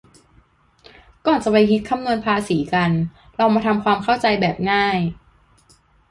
[1.25, 2.91] ก่อนจะไปคิดคำนวณภาษีกัน
[3.37, 4.97] ลองมาทำความเข้าใจแบบง่าย